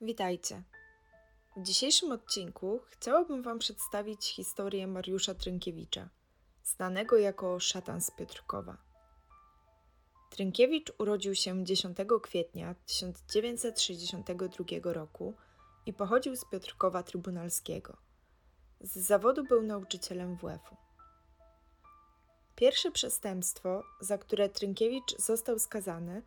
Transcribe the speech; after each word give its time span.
Witajcie. 0.00 0.62
W 1.56 1.62
dzisiejszym 1.62 2.12
odcinku 2.12 2.80
chciałabym 2.88 3.42
Wam 3.42 3.58
przedstawić 3.58 4.26
historię 4.26 4.86
Mariusza 4.86 5.34
Trynkiewicza, 5.34 6.08
znanego 6.64 7.18
jako 7.18 7.60
szatan 7.60 8.00
z 8.00 8.10
Piotrkowa. 8.10 8.76
Trynkiewicz 10.30 10.92
urodził 10.98 11.34
się 11.34 11.64
10 11.64 11.96
kwietnia 12.22 12.74
1962 12.86 14.92
roku 14.92 15.34
i 15.86 15.92
pochodził 15.92 16.36
z 16.36 16.44
Piotrkowa 16.44 17.02
Trybunalskiego. 17.02 17.96
Z 18.80 18.98
zawodu 18.98 19.44
był 19.44 19.62
nauczycielem 19.62 20.36
WF-u. 20.36 20.76
Pierwsze 22.56 22.90
przestępstwo, 22.90 23.82
za 24.00 24.18
które 24.18 24.48
Trynkiewicz 24.48 25.16
został 25.18 25.58
skazany, 25.58 26.22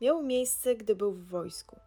miało 0.00 0.22
miejsce, 0.22 0.76
gdy 0.76 0.94
był 0.94 1.12
w 1.12 1.28
wojsku. 1.28 1.85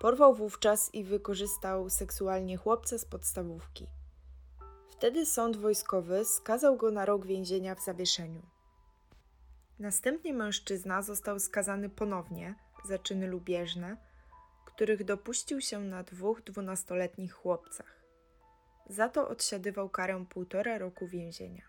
Porwał 0.00 0.34
wówczas 0.34 0.94
i 0.94 1.04
wykorzystał 1.04 1.90
seksualnie 1.90 2.56
chłopca 2.56 2.98
z 2.98 3.04
podstawówki. 3.04 3.86
Wtedy 4.90 5.26
sąd 5.26 5.56
wojskowy 5.56 6.24
skazał 6.24 6.76
go 6.76 6.90
na 6.90 7.04
rok 7.04 7.26
więzienia 7.26 7.74
w 7.74 7.84
zawieszeniu. 7.84 8.42
Następnie 9.78 10.34
mężczyzna 10.34 11.02
został 11.02 11.40
skazany 11.40 11.88
ponownie 11.88 12.54
za 12.84 12.98
czyny 12.98 13.26
lubieżne, 13.26 13.96
których 14.66 15.04
dopuścił 15.04 15.60
się 15.60 15.80
na 15.80 16.02
dwóch 16.02 16.42
dwunastoletnich 16.42 17.32
chłopcach. 17.32 18.02
Za 18.86 19.08
to 19.08 19.28
odsiadywał 19.28 19.88
karę 19.88 20.24
półtora 20.28 20.78
roku 20.78 21.08
więzienia. 21.08 21.62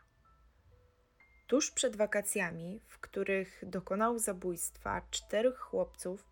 Tuż 1.48 1.72
przed 1.72 1.96
wakacjami, 1.96 2.82
w 2.88 3.00
których 3.00 3.64
dokonał 3.64 4.20
zabójstwa 4.20 5.02
czterech 5.12 5.58
chłopców, 5.58 6.29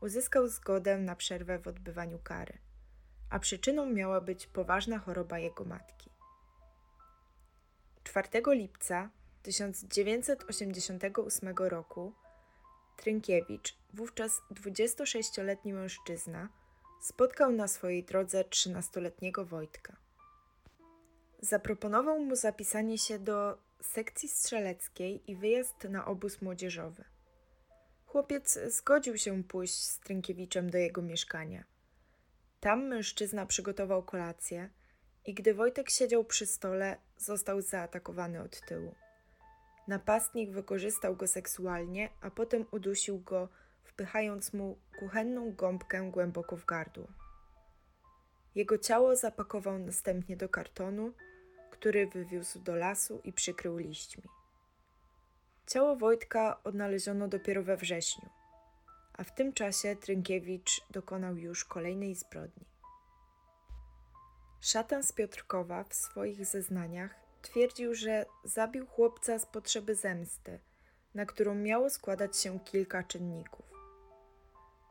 uzyskał 0.00 0.48
zgodę 0.48 0.98
na 0.98 1.16
przerwę 1.16 1.58
w 1.58 1.68
odbywaniu 1.68 2.18
kary, 2.18 2.58
a 3.30 3.38
przyczyną 3.38 3.86
miała 3.86 4.20
być 4.20 4.46
poważna 4.46 4.98
choroba 4.98 5.38
jego 5.38 5.64
matki. 5.64 6.10
4 8.04 8.28
lipca 8.46 9.10
1988 9.42 11.54
roku 11.56 12.12
Trynkiewicz, 12.96 13.76
wówczas 13.94 14.42
26-letni 14.50 15.72
mężczyzna, 15.72 16.48
spotkał 17.00 17.52
na 17.52 17.68
swojej 17.68 18.04
drodze 18.04 18.44
13-letniego 18.44 19.44
Wojtka. 19.44 19.96
Zaproponował 21.38 22.20
mu 22.20 22.36
zapisanie 22.36 22.98
się 22.98 23.18
do 23.18 23.58
sekcji 23.82 24.28
strzeleckiej 24.28 25.30
i 25.30 25.36
wyjazd 25.36 25.84
na 25.84 26.04
obóz 26.04 26.42
młodzieżowy. 26.42 27.04
Chłopiec 28.10 28.58
zgodził 28.66 29.18
się 29.18 29.44
pójść 29.44 29.84
z 29.84 29.98
Trynkiewiczem 29.98 30.70
do 30.70 30.78
jego 30.78 31.02
mieszkania. 31.02 31.64
Tam 32.60 32.86
mężczyzna 32.86 33.46
przygotował 33.46 34.02
kolację 34.02 34.70
i 35.26 35.34
gdy 35.34 35.54
Wojtek 35.54 35.90
siedział 35.90 36.24
przy 36.24 36.46
stole, 36.46 36.96
został 37.16 37.60
zaatakowany 37.60 38.42
od 38.42 38.60
tyłu. 38.60 38.94
Napastnik 39.88 40.52
wykorzystał 40.52 41.16
go 41.16 41.26
seksualnie, 41.26 42.08
a 42.20 42.30
potem 42.30 42.66
udusił 42.70 43.20
go, 43.20 43.48
wpychając 43.82 44.52
mu 44.52 44.78
kuchenną 44.98 45.52
gąbkę 45.52 46.10
głęboko 46.10 46.56
w 46.56 46.64
gardło. 46.64 47.08
Jego 48.54 48.78
ciało 48.78 49.16
zapakował 49.16 49.78
następnie 49.78 50.36
do 50.36 50.48
kartonu, 50.48 51.12
który 51.70 52.06
wywiózł 52.06 52.60
do 52.60 52.76
lasu 52.76 53.20
i 53.24 53.32
przykrył 53.32 53.76
liśćmi. 53.76 54.39
Ciało 55.70 55.96
Wojtka 55.96 56.62
odnaleziono 56.64 57.28
dopiero 57.28 57.62
we 57.62 57.76
wrześniu, 57.76 58.28
a 59.12 59.24
w 59.24 59.34
tym 59.34 59.52
czasie 59.52 59.96
Trynkiewicz 59.96 60.86
dokonał 60.90 61.36
już 61.36 61.64
kolejnej 61.64 62.14
zbrodni. 62.14 62.64
Szatan 64.60 65.02
z 65.02 65.12
Piotrkowa 65.12 65.84
w 65.84 65.94
swoich 65.94 66.46
zeznaniach 66.46 67.14
twierdził, 67.42 67.94
że 67.94 68.26
zabił 68.44 68.86
chłopca 68.86 69.38
z 69.38 69.46
potrzeby 69.46 69.94
zemsty, 69.94 70.58
na 71.14 71.26
którą 71.26 71.54
miało 71.54 71.90
składać 71.90 72.36
się 72.36 72.60
kilka 72.60 73.02
czynników. 73.02 73.66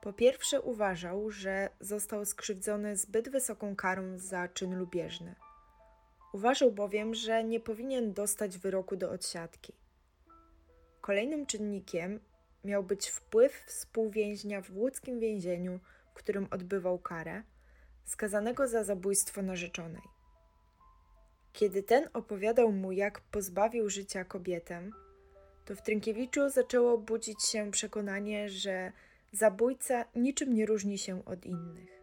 Po 0.01 0.13
pierwsze, 0.13 0.61
uważał, 0.61 1.31
że 1.31 1.69
został 1.79 2.25
skrzywdzony 2.25 2.97
zbyt 2.97 3.29
wysoką 3.29 3.75
karą 3.75 4.17
za 4.17 4.47
czyn 4.47 4.79
lubieżny. 4.79 5.35
Uważał 6.33 6.71
bowiem, 6.71 7.15
że 7.15 7.43
nie 7.43 7.59
powinien 7.59 8.13
dostać 8.13 8.57
wyroku 8.57 8.95
do 8.95 9.11
odsiadki. 9.11 9.73
Kolejnym 11.09 11.45
czynnikiem 11.45 12.19
miał 12.63 12.83
być 12.83 13.09
wpływ 13.09 13.53
współwięźnia 13.53 14.61
w 14.61 14.77
łódzkim 14.77 15.19
więzieniu, 15.19 15.79
w 16.11 16.13
którym 16.13 16.47
odbywał 16.51 16.99
karę, 16.99 17.43
skazanego 18.05 18.67
za 18.67 18.83
zabójstwo 18.83 19.41
narzeczonej. 19.41 20.01
Kiedy 21.53 21.83
ten 21.83 22.09
opowiadał 22.13 22.71
mu, 22.71 22.91
jak 22.91 23.21
pozbawił 23.21 23.89
życia 23.89 24.25
kobietę, 24.25 24.89
to 25.65 25.75
w 25.75 25.81
Trynkiewiczu 25.81 26.49
zaczęło 26.49 26.97
budzić 26.97 27.43
się 27.43 27.71
przekonanie, 27.71 28.49
że 28.49 28.91
zabójca 29.31 30.05
niczym 30.15 30.53
nie 30.53 30.65
różni 30.65 30.97
się 30.97 31.25
od 31.25 31.45
innych. 31.45 32.01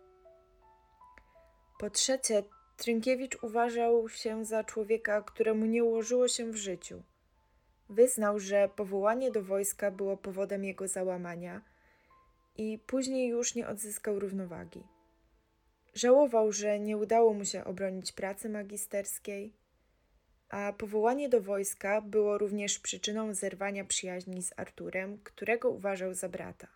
Po 1.78 1.90
trzecie, 1.90 2.42
Trynkiewicz 2.76 3.42
uważał 3.42 4.08
się 4.08 4.44
za 4.44 4.64
człowieka, 4.64 5.22
któremu 5.22 5.66
nie 5.66 5.84
ułożyło 5.84 6.28
się 6.28 6.52
w 6.52 6.56
życiu– 6.56 7.02
Wyznał, 7.88 8.38
że 8.38 8.68
powołanie 8.76 9.30
do 9.30 9.42
wojska 9.42 9.90
było 9.90 10.16
powodem 10.16 10.64
jego 10.64 10.88
załamania 10.88 11.62
i 12.56 12.78
później 12.86 13.28
już 13.28 13.54
nie 13.54 13.68
odzyskał 13.68 14.18
równowagi. 14.18 14.82
Żałował, 15.94 16.52
że 16.52 16.80
nie 16.80 16.96
udało 16.96 17.34
mu 17.34 17.44
się 17.44 17.64
obronić 17.64 18.12
pracy 18.12 18.48
magisterskiej, 18.48 19.52
a 20.48 20.72
powołanie 20.72 21.28
do 21.28 21.40
wojska 21.40 22.00
było 22.00 22.38
również 22.38 22.78
przyczyną 22.78 23.34
zerwania 23.34 23.84
przyjaźni 23.84 24.42
z 24.42 24.52
Arturem, 24.56 25.18
którego 25.24 25.70
uważał 25.70 26.14
za 26.14 26.28
brata. 26.28 26.68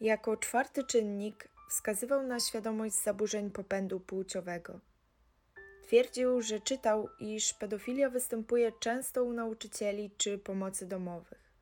Jako 0.00 0.36
czwarty 0.36 0.84
czynnik 0.84 1.48
wskazywał 1.70 2.22
na 2.22 2.40
świadomość 2.40 2.94
zaburzeń 2.94 3.50
popędu 3.50 4.00
płciowego– 4.00 4.80
Twierdził, 5.88 6.42
że 6.42 6.60
czytał, 6.60 7.08
iż 7.20 7.54
pedofilia 7.54 8.10
występuje 8.10 8.72
często 8.72 9.24
u 9.24 9.32
nauczycieli 9.32 10.10
czy 10.16 10.38
pomocy 10.38 10.86
domowych. 10.86 11.52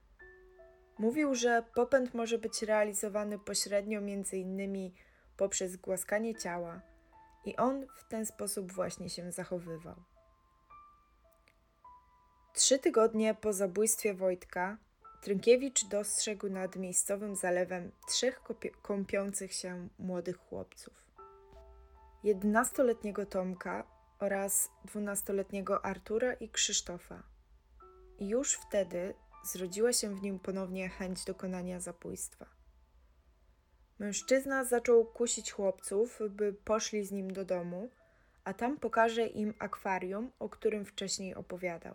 Mówił, 0.99 1.35
że 1.35 1.63
popęd 1.75 2.15
może 2.15 2.39
być 2.39 2.63
realizowany 2.63 3.39
pośrednio 3.39 3.99
m.in. 3.99 4.91
poprzez 5.37 5.77
głaskanie 5.77 6.35
ciała 6.35 6.81
i 7.45 7.57
on 7.57 7.87
w 7.97 8.09
ten 8.09 8.27
sposób 8.27 8.73
właśnie 8.73 9.11
się 9.11 9.33
zachowywał. 9.33 9.97
Trzy 12.55 12.79
tygodnie 12.79 13.35
po 13.35 13.53
zabójstwie 13.53 14.15
Wojtka 14.15 14.79
Trynkiewicz 15.23 15.85
dostrzegł 15.85 16.49
nad 16.49 16.77
miejscowym 16.77 17.37
zalewem 17.37 17.93
trzech 18.09 18.43
kąpiących 18.83 19.53
się 19.53 19.89
młodych 19.99 20.37
chłopców. 20.37 20.95
Jedenastoletniego 22.25 23.27
Tomka 23.27 23.96
oraz 24.19 24.71
dwunastoletniego 24.85 25.85
Artura 25.85 26.33
i 26.33 26.49
Krzysztofa. 26.49 27.23
I 28.19 28.29
już 28.29 28.55
wtedy 28.55 29.15
zrodziła 29.45 29.93
się 29.93 30.17
w 30.17 30.23
nim 30.23 30.39
ponownie 30.39 30.89
chęć 30.89 31.25
dokonania 31.25 31.81
zabójstwa. 31.81 32.47
Mężczyzna 33.99 34.65
zaczął 34.65 35.05
kusić 35.05 35.53
chłopców, 35.53 36.19
by 36.31 36.53
poszli 36.53 37.05
z 37.05 37.13
nim 37.13 37.33
do 37.33 37.45
domu, 37.45 37.91
a 38.45 38.55
tam 38.55 38.79
pokaże 38.79 39.27
im 39.27 39.55
akwarium, 39.59 40.33
o 40.39 40.49
którym 40.49 40.85
wcześniej 40.85 41.35
opowiadał. 41.35 41.95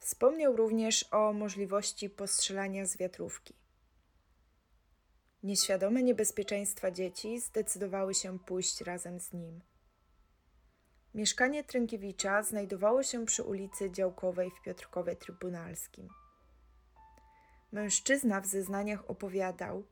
Wspomniał 0.00 0.56
również 0.56 1.04
o 1.10 1.32
możliwości 1.32 2.10
postrzelania 2.10 2.86
z 2.86 2.96
wiatrówki. 2.96 3.54
Nieświadome 5.42 6.02
niebezpieczeństwa 6.02 6.90
dzieci 6.90 7.40
zdecydowały 7.40 8.14
się 8.14 8.38
pójść 8.38 8.80
razem 8.80 9.20
z 9.20 9.32
nim– 9.32 9.60
Mieszkanie 11.14 11.64
Trynkiewicza 11.64 12.42
znajdowało 12.42 13.02
się 13.02 13.26
przy 13.26 13.42
ulicy 13.42 13.90
Działkowej 13.90 14.50
w 14.50 14.62
Piotrkowie 14.62 15.16
Trybunalskim. 15.16 16.08
Mężczyzna 17.72 18.40
w 18.40 18.46
zeznaniach 18.46 19.10
opowiadał, 19.10 19.84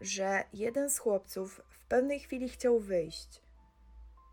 że 0.00 0.44
jeden 0.52 0.90
z 0.90 0.98
chłopców 0.98 1.60
w 1.68 1.84
pewnej 1.84 2.20
chwili 2.20 2.48
chciał 2.48 2.78
wyjść. 2.78 3.42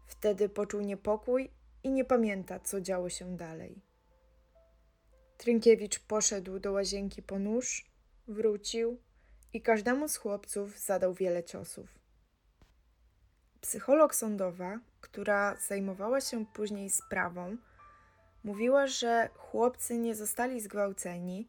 Wtedy 0.07 0.49
poczuł 0.49 0.81
niepokój 0.81 1.51
i 1.83 1.91
nie 1.91 2.05
pamięta, 2.05 2.59
co 2.59 2.81
działo 2.81 3.09
się 3.09 3.37
dalej. 3.37 3.81
Trynkiewicz 5.37 5.99
poszedł 5.99 6.59
do 6.59 6.71
łazienki 6.71 7.23
po 7.23 7.39
nóż, 7.39 7.91
wrócił 8.27 8.97
i 9.53 9.61
każdemu 9.61 10.07
z 10.07 10.15
chłopców 10.15 10.79
zadał 10.79 11.13
wiele 11.13 11.43
ciosów. 11.43 12.04
Psycholog 13.61 14.15
sądowa, 14.15 14.79
która 15.01 15.55
zajmowała 15.55 16.21
się 16.21 16.45
później 16.45 16.89
sprawą, 16.89 17.57
mówiła, 18.43 18.87
że 18.87 19.29
chłopcy 19.35 19.97
nie 19.97 20.15
zostali 20.15 20.61
zgwałceni, 20.61 21.47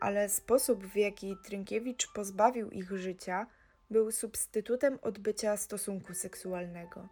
ale 0.00 0.28
sposób, 0.28 0.86
w 0.86 0.96
jaki 0.96 1.36
Trynkiewicz 1.44 2.12
pozbawił 2.12 2.70
ich 2.70 2.90
życia, 2.92 3.46
był 3.90 4.12
substytutem 4.12 4.98
odbycia 5.02 5.56
stosunku 5.56 6.14
seksualnego. 6.14 7.08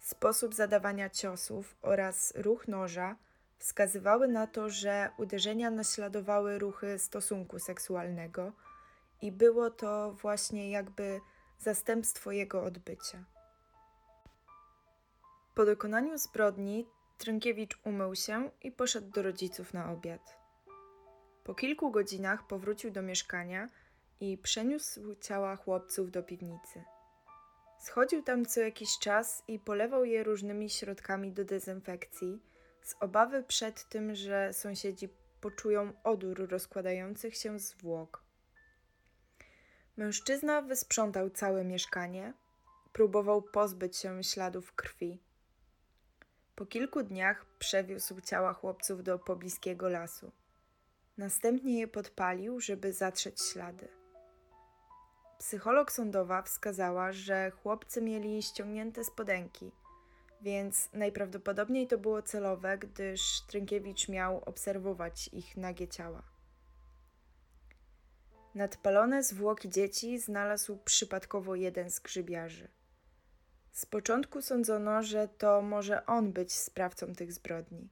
Sposób 0.00 0.54
zadawania 0.54 1.10
ciosów 1.10 1.76
oraz 1.82 2.32
ruch 2.36 2.68
noża 2.68 3.16
wskazywały 3.58 4.28
na 4.28 4.46
to, 4.46 4.70
że 4.70 5.10
uderzenia 5.18 5.70
naśladowały 5.70 6.58
ruchy 6.58 6.98
stosunku 6.98 7.58
seksualnego 7.58 8.52
i 9.22 9.32
było 9.32 9.70
to 9.70 10.12
właśnie 10.12 10.70
jakby 10.70 11.20
zastępstwo 11.58 12.32
jego 12.32 12.62
odbycia. 12.62 13.24
Po 15.56 15.64
dokonaniu 15.64 16.18
zbrodni 16.18 16.86
Trynkiewicz 17.18 17.78
umył 17.84 18.14
się 18.14 18.50
i 18.62 18.72
poszedł 18.72 19.10
do 19.10 19.22
rodziców 19.22 19.74
na 19.74 19.92
obiad. 19.92 20.36
Po 21.44 21.54
kilku 21.54 21.90
godzinach 21.90 22.46
powrócił 22.46 22.90
do 22.90 23.02
mieszkania 23.02 23.68
i 24.20 24.38
przeniósł 24.38 25.14
ciała 25.14 25.56
chłopców 25.56 26.10
do 26.10 26.22
piwnicy. 26.22 26.84
Schodził 27.80 28.22
tam 28.22 28.46
co 28.46 28.60
jakiś 28.60 28.98
czas 28.98 29.42
i 29.48 29.58
polewał 29.58 30.04
je 30.04 30.24
różnymi 30.24 30.70
środkami 30.70 31.32
do 31.32 31.44
dezynfekcji, 31.44 32.42
z 32.82 32.94
obawy 33.00 33.42
przed 33.42 33.88
tym, 33.88 34.14
że 34.14 34.52
sąsiedzi 34.52 35.08
poczują 35.40 35.92
odór 36.04 36.48
rozkładających 36.48 37.36
się 37.36 37.58
zwłok. 37.58 38.22
Mężczyzna 39.96 40.62
wysprzątał 40.62 41.30
całe 41.30 41.64
mieszkanie, 41.64 42.32
próbował 42.92 43.42
pozbyć 43.42 43.96
się 43.96 44.24
śladów 44.24 44.72
krwi. 44.72 45.25
Po 46.56 46.66
kilku 46.66 47.02
dniach 47.02 47.46
przewiózł 47.58 48.20
ciała 48.20 48.52
chłopców 48.52 49.02
do 49.02 49.18
pobliskiego 49.18 49.88
lasu. 49.88 50.32
Następnie 51.18 51.80
je 51.80 51.88
podpalił, 51.88 52.60
żeby 52.60 52.92
zatrzeć 52.92 53.42
ślady. 53.42 53.88
Psycholog 55.38 55.92
sądowa 55.92 56.42
wskazała, 56.42 57.12
że 57.12 57.50
chłopcy 57.50 58.02
mieli 58.02 58.42
ściągnięte 58.42 59.04
spodenki, 59.04 59.72
więc 60.42 60.88
najprawdopodobniej 60.92 61.86
to 61.86 61.98
było 61.98 62.22
celowe, 62.22 62.78
gdyż 62.78 63.40
Trynkiewicz 63.40 64.08
miał 64.08 64.42
obserwować 64.44 65.28
ich 65.32 65.56
nagie 65.56 65.88
ciała. 65.88 66.22
Nadpalone 68.54 69.22
zwłoki 69.22 69.68
dzieci 69.70 70.18
znalazł 70.18 70.76
przypadkowo 70.84 71.54
jeden 71.54 71.90
z 71.90 72.00
grzybiarzy. 72.00 72.68
Z 73.76 73.86
początku 73.86 74.42
sądzono, 74.42 75.02
że 75.02 75.28
to 75.28 75.62
może 75.62 76.06
on 76.06 76.32
być 76.32 76.52
sprawcą 76.52 77.14
tych 77.14 77.32
zbrodni. 77.32 77.88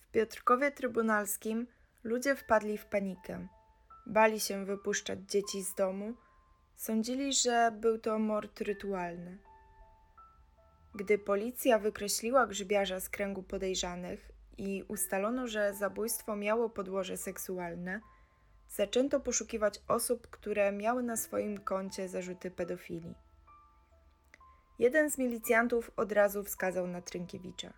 W 0.00 0.10
Piotrkowie 0.10 0.70
Trybunalskim 0.70 1.66
ludzie 2.04 2.36
wpadli 2.36 2.78
w 2.78 2.86
panikę. 2.86 3.48
Bali 4.06 4.40
się 4.40 4.64
wypuszczać 4.64 5.18
dzieci 5.28 5.62
z 5.62 5.74
domu. 5.74 6.14
Sądzili, 6.76 7.32
że 7.32 7.72
był 7.80 7.98
to 7.98 8.18
mord 8.18 8.60
rytualny. 8.60 9.38
Gdy 10.94 11.18
policja 11.18 11.78
wykreśliła 11.78 12.46
grzybiarza 12.46 13.00
z 13.00 13.08
kręgu 13.08 13.42
podejrzanych 13.42 14.30
i 14.58 14.84
ustalono, 14.88 15.48
że 15.48 15.74
zabójstwo 15.74 16.36
miało 16.36 16.70
podłoże 16.70 17.16
seksualne, 17.16 18.00
zaczęto 18.68 19.20
poszukiwać 19.20 19.82
osób, 19.88 20.26
które 20.26 20.72
miały 20.72 21.02
na 21.02 21.16
swoim 21.16 21.58
koncie 21.58 22.08
zarzuty 22.08 22.50
pedofilii. 22.50 23.29
Jeden 24.80 25.10
z 25.10 25.18
milicjantów 25.18 25.90
od 25.96 26.12
razu 26.12 26.44
wskazał 26.44 26.86
na 26.86 27.02
Trynkiewicza. 27.02 27.72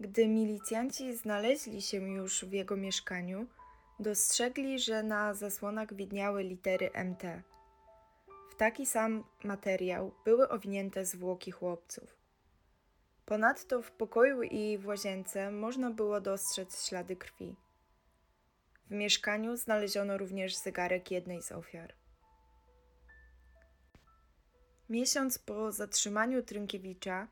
Gdy 0.00 0.28
milicjanci 0.28 1.16
znaleźli 1.16 1.82
się 1.82 1.96
już 1.96 2.44
w 2.44 2.52
jego 2.52 2.76
mieszkaniu, 2.76 3.46
dostrzegli, 4.00 4.78
że 4.78 5.02
na 5.02 5.34
zasłonach 5.34 5.94
widniały 5.94 6.42
litery 6.42 6.90
MT. 7.04 7.42
W 8.50 8.54
taki 8.54 8.86
sam 8.86 9.24
materiał 9.44 10.14
były 10.24 10.48
owinięte 10.48 11.04
zwłoki 11.04 11.50
chłopców. 11.50 12.16
Ponadto 13.26 13.82
w 13.82 13.90
pokoju 13.90 14.42
i 14.42 14.78
w 14.78 14.86
łazience 14.86 15.50
można 15.50 15.90
było 15.90 16.20
dostrzec 16.20 16.86
ślady 16.88 17.16
krwi. 17.16 17.56
W 18.90 18.90
mieszkaniu 18.90 19.56
znaleziono 19.56 20.18
również 20.18 20.56
zegarek 20.56 21.10
jednej 21.10 21.42
z 21.42 21.52
ofiar. 21.52 22.01
Miesiąc 24.88 25.38
po 25.38 25.72
zatrzymaniu 25.72 26.42
Trynkiewicza 26.42 27.28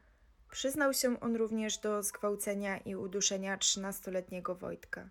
przyznał 0.51 0.95
się 0.95 1.21
on 1.21 1.37
również 1.37 1.79
do 1.79 2.03
zgwałcenia 2.03 2.79
i 2.79 2.97
uduszenia 2.97 3.59
trzynastoletniego 3.59 4.55
Wojtka. 4.55 5.11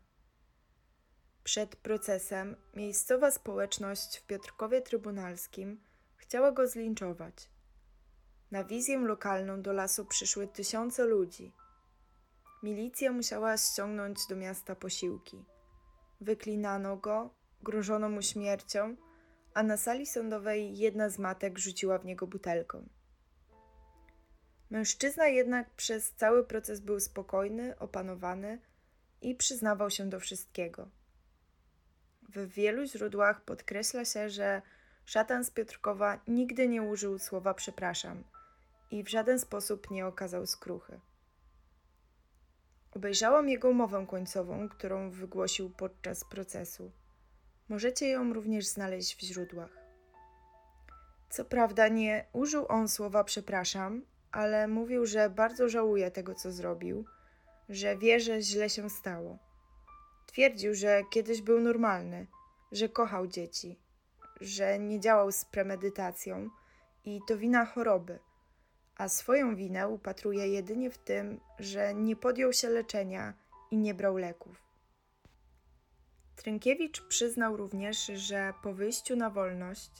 Przed 1.43 1.75
procesem 1.75 2.55
miejscowa 2.75 3.31
społeczność 3.31 4.17
w 4.17 4.25
Piotrkowie 4.25 4.81
Trybunalskim 4.81 5.79
chciała 6.15 6.51
go 6.51 6.67
zlinczować. 6.67 7.49
Na 8.51 8.63
wizję 8.63 8.99
lokalną 8.99 9.61
do 9.61 9.73
lasu 9.73 10.05
przyszły 10.05 10.47
tysiące 10.47 11.05
ludzi. 11.05 11.53
Milicja 12.63 13.11
musiała 13.11 13.57
ściągnąć 13.57 14.19
do 14.29 14.35
miasta 14.35 14.75
posiłki. 14.75 15.45
Wyklinano 16.21 16.97
go, 16.97 17.29
grożono 17.63 18.09
mu 18.09 18.21
śmiercią, 18.21 18.95
a 19.59 19.63
na 19.63 19.77
sali 19.77 20.05
sądowej 20.05 20.77
jedna 20.77 21.09
z 21.09 21.19
matek 21.19 21.59
rzuciła 21.59 21.97
w 21.97 22.05
niego 22.05 22.27
butelką. 22.27 22.89
Mężczyzna 24.69 25.27
jednak 25.27 25.69
przez 25.69 26.11
cały 26.11 26.43
proces 26.43 26.79
był 26.79 26.99
spokojny, 26.99 27.79
opanowany 27.79 28.59
i 29.21 29.35
przyznawał 29.35 29.89
się 29.89 30.09
do 30.09 30.19
wszystkiego. 30.19 30.89
W 32.29 32.47
wielu 32.47 32.85
źródłach 32.85 33.41
podkreśla 33.41 34.05
się, 34.05 34.29
że 34.29 34.61
szatan 35.05 35.43
z 35.43 35.51
Piotrkowa 35.51 36.19
nigdy 36.27 36.67
nie 36.67 36.81
użył 36.81 37.19
słowa 37.19 37.53
przepraszam 37.53 38.23
i 38.91 39.03
w 39.03 39.09
żaden 39.09 39.39
sposób 39.39 39.91
nie 39.91 40.07
okazał 40.07 40.47
skruchy. 40.47 40.99
Obejrzałam 42.91 43.49
jego 43.49 43.73
mowę 43.73 44.05
końcową, 44.09 44.69
którą 44.69 45.11
wygłosił 45.11 45.69
podczas 45.69 46.23
procesu. 46.23 46.91
Możecie 47.69 48.09
ją 48.09 48.33
również 48.33 48.67
znaleźć 48.67 49.15
w 49.15 49.21
źródłach. 49.21 49.77
Co 51.29 51.45
prawda 51.45 51.87
nie 51.87 52.25
użył 52.33 52.65
on 52.67 52.87
słowa 52.87 53.23
przepraszam, 53.23 54.01
ale 54.31 54.67
mówił, 54.67 55.05
że 55.05 55.29
bardzo 55.29 55.69
żałuje 55.69 56.11
tego, 56.11 56.35
co 56.35 56.51
zrobił, 56.51 57.05
że 57.69 57.97
wie, 57.97 58.19
że 58.19 58.41
źle 58.41 58.69
się 58.69 58.89
stało. 58.89 59.37
Twierdził, 60.25 60.75
że 60.75 61.01
kiedyś 61.11 61.41
był 61.41 61.59
normalny, 61.59 62.27
że 62.71 62.89
kochał 62.89 63.27
dzieci, 63.27 63.79
że 64.41 64.79
nie 64.79 64.99
działał 64.99 65.31
z 65.31 65.45
premedytacją 65.45 66.49
i 67.05 67.19
to 67.27 67.37
wina 67.37 67.65
choroby, 67.65 68.19
a 68.97 69.09
swoją 69.09 69.55
winę 69.55 69.87
upatruje 69.87 70.47
jedynie 70.47 70.91
w 70.91 70.97
tym, 70.97 71.39
że 71.59 71.93
nie 71.93 72.15
podjął 72.15 72.53
się 72.53 72.69
leczenia 72.69 73.33
i 73.71 73.77
nie 73.77 73.93
brał 73.93 74.17
leków. 74.17 74.68
Trynkiewicz 76.39 77.01
przyznał 77.01 77.57
również, 77.57 78.05
że 78.05 78.53
po 78.63 78.73
wyjściu 78.73 79.15
na 79.15 79.29
wolność, 79.29 79.91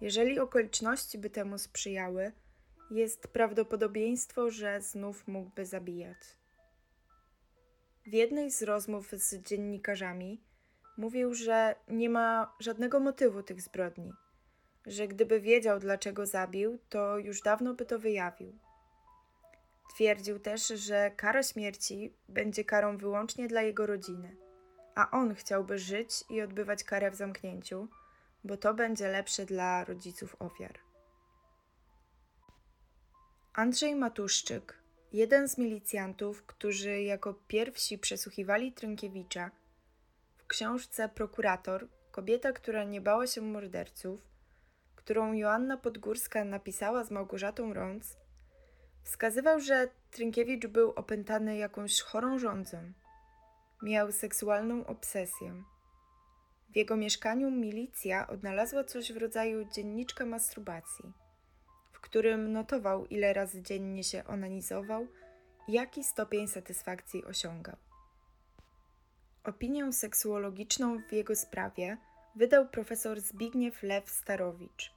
jeżeli 0.00 0.38
okoliczności 0.38 1.18
by 1.18 1.30
temu 1.30 1.58
sprzyjały, 1.58 2.32
jest 2.90 3.28
prawdopodobieństwo, 3.28 4.50
że 4.50 4.80
znów 4.80 5.28
mógłby 5.28 5.66
zabijać. 5.66 6.16
W 8.06 8.12
jednej 8.12 8.50
z 8.50 8.62
rozmów 8.62 9.10
z 9.12 9.34
dziennikarzami 9.42 10.44
mówił, 10.96 11.34
że 11.34 11.74
nie 11.88 12.10
ma 12.10 12.54
żadnego 12.58 13.00
motywu 13.00 13.42
tych 13.42 13.62
zbrodni, 13.62 14.12
że 14.86 15.08
gdyby 15.08 15.40
wiedział, 15.40 15.80
dlaczego 15.80 16.26
zabił, 16.26 16.78
to 16.88 17.18
już 17.18 17.42
dawno 17.42 17.74
by 17.74 17.86
to 17.86 17.98
wyjawił. 17.98 18.58
Twierdził 19.94 20.38
też, 20.38 20.66
że 20.66 21.10
kara 21.16 21.42
śmierci 21.42 22.14
będzie 22.28 22.64
karą 22.64 22.96
wyłącznie 22.96 23.48
dla 23.48 23.62
jego 23.62 23.86
rodziny 23.86 24.49
a 24.94 25.10
on 25.10 25.34
chciałby 25.34 25.78
żyć 25.78 26.24
i 26.30 26.42
odbywać 26.42 26.84
karę 26.84 27.10
w 27.10 27.14
zamknięciu, 27.14 27.88
bo 28.44 28.56
to 28.56 28.74
będzie 28.74 29.08
lepsze 29.08 29.46
dla 29.46 29.84
rodziców 29.84 30.36
ofiar. 30.38 30.78
Andrzej 33.52 33.96
Matuszczyk, 33.96 34.78
jeden 35.12 35.48
z 35.48 35.58
milicjantów, 35.58 36.46
którzy 36.46 37.02
jako 37.02 37.34
pierwsi 37.34 37.98
przesłuchiwali 37.98 38.72
Trynkiewicza, 38.72 39.50
w 40.36 40.46
książce 40.46 41.08
Prokurator, 41.08 41.88
kobieta, 42.10 42.52
która 42.52 42.84
nie 42.84 43.00
bała 43.00 43.26
się 43.26 43.40
morderców, 43.40 44.20
którą 44.96 45.32
Joanna 45.32 45.76
Podgórska 45.76 46.44
napisała 46.44 47.04
z 47.04 47.10
Małgorzatą 47.10 47.74
Rąc, 47.74 48.16
wskazywał, 49.02 49.60
że 49.60 49.88
Trynkiewicz 50.10 50.66
był 50.66 50.90
opętany 50.90 51.56
jakąś 51.56 52.00
chorą 52.00 52.38
rządzą 52.38 52.92
Miał 53.82 54.12
seksualną 54.12 54.86
obsesję. 54.86 55.62
W 56.72 56.76
jego 56.76 56.96
mieszkaniu 56.96 57.50
milicja 57.50 58.26
odnalazła 58.26 58.84
coś 58.84 59.12
w 59.12 59.16
rodzaju 59.16 59.64
dzienniczka 59.64 60.26
masturbacji, 60.26 61.12
w 61.92 62.00
którym 62.00 62.52
notował, 62.52 63.06
ile 63.06 63.32
razy 63.32 63.62
dziennie 63.62 64.04
się 64.04 64.24
onanizował 64.24 65.06
i 65.68 65.72
jaki 65.72 66.04
stopień 66.04 66.48
satysfakcji 66.48 67.24
osiągał. 67.24 67.76
Opinię 69.44 69.92
seksuologiczną 69.92 71.02
w 71.08 71.12
jego 71.12 71.36
sprawie 71.36 71.96
wydał 72.36 72.68
profesor 72.68 73.20
Zbigniew 73.20 73.82
Lew 73.82 74.10
Starowicz, 74.10 74.92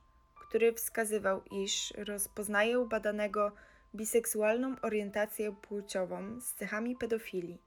który 0.48 0.74
wskazywał, 0.74 1.44
iż 1.52 1.94
rozpoznaje 1.98 2.80
u 2.80 2.88
badanego 2.88 3.52
biseksualną 3.96 4.76
orientację 4.82 5.56
płciową 5.62 6.42
z 6.42 6.54
cechami 6.54 6.96
pedofilii, 6.96 7.62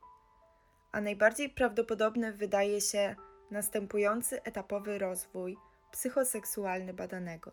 a 0.97 1.01
najbardziej 1.01 1.51
prawdopodobny 1.51 2.33
wydaje 2.33 2.81
się 2.81 3.17
następujący 3.51 4.43
etapowy 4.43 4.99
rozwój 4.99 5.57
psychoseksualny 5.93 6.95
badanego. 6.95 7.53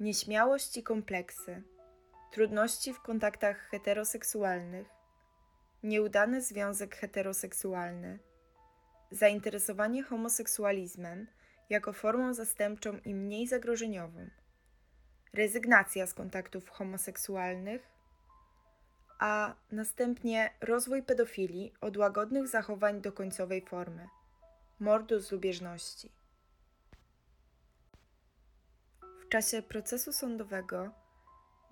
Nieśmiałość 0.00 0.76
i 0.76 0.82
kompleksy, 0.82 1.62
trudności 2.32 2.92
w 2.92 3.00
kontaktach 3.00 3.58
heteroseksualnych, 3.58 4.86
nieudany 5.82 6.42
związek 6.42 6.96
heteroseksualny, 6.96 8.18
zainteresowanie 9.10 10.02
homoseksualizmem 10.02 11.26
jako 11.70 11.92
formą 11.92 12.34
zastępczą 12.34 12.98
i 13.04 13.14
mniej 13.14 13.46
zagrożeniową, 13.46 14.28
rezygnacja 15.32 16.06
z 16.06 16.14
kontaktów 16.14 16.68
homoseksualnych, 16.68 17.93
a 19.18 19.54
następnie 19.72 20.50
rozwój 20.60 21.02
pedofilii 21.02 21.72
od 21.80 21.96
łagodnych 21.96 22.48
zachowań 22.48 23.00
do 23.00 23.12
końcowej 23.12 23.62
formy 23.62 24.08
mordu 24.80 25.20
z 25.20 25.32
lubieżności. 25.32 26.12
W 29.20 29.28
czasie 29.28 29.62
procesu 29.62 30.12
sądowego 30.12 30.90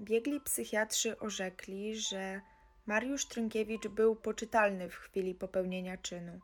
biegli 0.01 0.41
psychiatrzy 0.41 1.19
orzekli, 1.19 1.97
że 1.97 2.41
Mariusz 2.87 3.27
Trynkiewicz 3.27 3.89
był 3.89 4.17
poczytalny 4.17 4.91
w 4.91 4.95
chwili 4.95 5.35
popełnienia 5.35 5.97
czynu. 5.97 6.41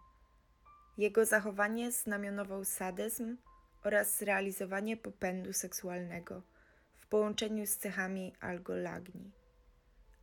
Jego 0.98 1.24
zachowanie 1.24 1.92
znamionował 1.92 2.64
sadyzm 2.64 3.36
oraz 3.84 4.22
realizowanie 4.22 4.96
popędu 4.96 5.52
seksualnego 5.52 6.42
w 6.96 7.06
połączeniu 7.06 7.66
z 7.66 7.76
cechami 7.76 8.34
algolagni. 8.40 9.32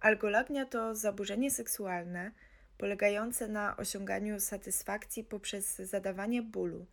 Algolagnia 0.06 0.66
to 0.66 0.96
zaburzenie 0.96 1.52
seksualne 1.52 2.32
polegające 2.78 3.48
na 3.48 3.78
osiąganiu 3.78 4.40
satysfakcji 4.40 5.24
poprzez 5.24 5.76
zadawanie 5.76 6.42
bólu 6.42 6.86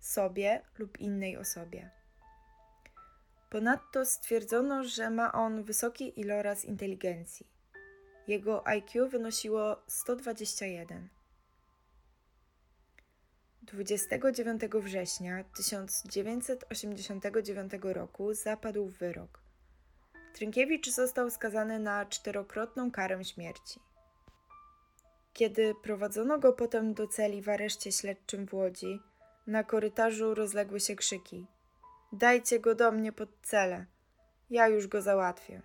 sobie 0.00 0.62
lub 0.78 1.00
innej 1.00 1.36
osobie. 1.36 1.90
Ponadto 3.50 4.04
stwierdzono, 4.04 4.84
że 4.84 5.10
ma 5.10 5.32
on 5.32 5.64
wysoki 5.64 6.20
iloraz 6.20 6.64
inteligencji. 6.64 7.46
Jego 8.28 8.66
IQ 8.66 9.08
wynosiło 9.08 9.82
121. 9.86 11.08
29 13.62 14.62
września 14.62 15.44
1989 15.56 17.72
roku 17.82 18.34
zapadł 18.34 18.88
wyrok. 18.88 19.41
Trynkiewicz 20.32 20.90
został 20.90 21.30
skazany 21.30 21.78
na 21.78 22.06
czterokrotną 22.06 22.90
karę 22.90 23.24
śmierci. 23.24 23.80
Kiedy 25.32 25.74
prowadzono 25.82 26.38
go 26.38 26.52
potem 26.52 26.94
do 26.94 27.08
celi 27.08 27.42
w 27.42 27.48
areszcie 27.48 27.92
śledczym 27.92 28.46
w 28.46 28.54
Łodzi, 28.54 29.00
na 29.46 29.64
korytarzu 29.64 30.34
rozległy 30.34 30.80
się 30.80 30.96
krzyki: 30.96 31.46
Dajcie 32.12 32.60
go 32.60 32.74
do 32.74 32.92
mnie 32.92 33.12
pod 33.12 33.28
celę, 33.42 33.86
ja 34.50 34.68
już 34.68 34.86
go 34.86 35.02
załatwię. 35.02 35.62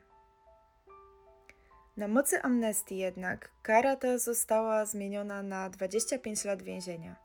Na 1.98 2.08
mocy 2.08 2.42
amnestii 2.42 2.98
jednak 2.98 3.52
kara 3.62 3.96
ta 3.96 4.18
została 4.18 4.86
zmieniona 4.86 5.44
na 5.44 5.70
25 5.70 6.46
lat 6.46 6.62
więzienia. 6.62 7.16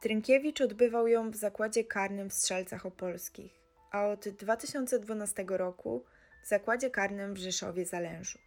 Trynkiewicz 0.00 0.60
odbywał 0.60 1.08
ją 1.08 1.30
w 1.30 1.36
zakładzie 1.36 1.84
karnym 1.84 2.30
w 2.30 2.34
Strzelcach 2.34 2.86
Opolskich, 2.86 3.59
a 3.90 4.06
od 4.06 4.28
2012 4.28 5.44
roku 5.48 6.04
w 6.44 6.48
zakładzie 6.48 6.90
karnym 6.90 7.34
w 7.34 7.38
Rzeszowie 7.38 7.86
Zalężu. 7.86 8.38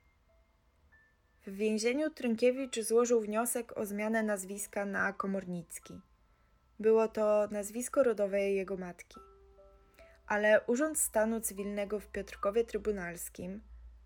W 1.48 1.52
więzieniu 1.52 2.10
Trynkiewicz 2.10 2.80
złożył 2.80 3.22
wniosek 3.22 3.78
o 3.78 3.86
zmianę 3.86 4.24
nazwiska 4.24 4.86
na 4.86 5.14
Komornicki. 5.14 6.02
Było 6.80 7.08
to 7.08 7.48
nazwisko 7.52 8.04
rodowe 8.04 8.42
jego 8.42 8.78
matki. 8.78 9.20
Ale 10.28 10.62
Urząd 10.68 11.00
Stanu 11.00 11.42
Cywilnego 11.42 12.00
w 12.00 12.08
Piotrkowie 12.08 12.64
Trybunalskim, 12.64 13.62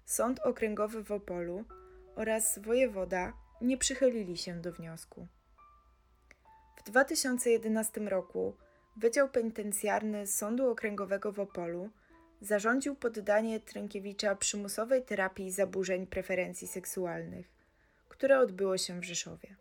Sąd 0.06 0.40
Okręgowy 0.40 1.04
w 1.04 1.12
Opolu 1.12 1.66
oraz 2.16 2.60
wojewoda 2.60 3.34
nie 3.62 3.78
przychylili 3.78 4.38
się 4.38 4.62
do 4.62 4.72
wniosku. 4.72 5.28
W 6.78 6.84
2011 6.84 8.02
roku 8.02 8.58
Wydział 8.98 9.30
Penitencjarny 9.30 10.28
Sądu 10.28 10.70
Okręgowego 10.70 11.32
w 11.32 11.40
Opolu 11.40 11.90
zarządził 12.42 12.96
poddanie 12.96 13.60
Trękiewicza 13.60 14.36
przymusowej 14.36 15.06
terapii 15.06 15.52
zaburzeń 15.52 16.08
preferencji 16.08 16.68
seksualnych, 16.68 17.48
które 18.10 18.40
odbyło 18.40 18.78
się 18.78 19.02
w 19.02 19.04
Rzeszowie. 19.04 19.56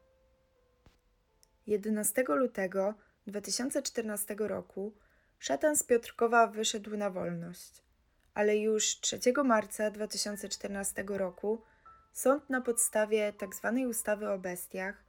11 1.66 2.24
lutego 2.28 2.94
2014 3.26 4.36
roku 4.38 4.92
szatan 5.38 5.76
z 5.76 5.82
Piotrkowa 5.82 6.46
wyszedł 6.46 6.96
na 6.96 7.10
wolność, 7.10 7.82
ale 8.34 8.56
już 8.56 9.00
3 9.00 9.18
marca 9.44 9.90
2014 9.90 11.04
roku 11.08 11.62
sąd 12.12 12.50
na 12.50 12.60
podstawie 12.60 13.32
tzw. 13.40 13.72
Tak 13.80 13.90
ustawy 13.90 14.28
o 14.28 14.38
bestiach 14.38 15.04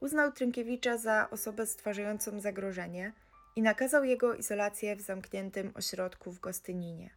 uznał 0.00 0.32
Trynkiewicza 0.32 0.98
za 0.98 1.30
osobę 1.30 1.66
stwarzającą 1.66 2.40
zagrożenie– 2.40 3.12
i 3.56 3.62
nakazał 3.62 4.04
jego 4.04 4.34
izolację 4.34 4.96
w 4.96 5.00
zamkniętym 5.00 5.72
ośrodku 5.74 6.32
w 6.32 6.40
Gostyninie. 6.40 7.10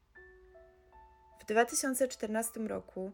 W 1.40 1.46
2014 1.46 2.60
roku, 2.60 3.12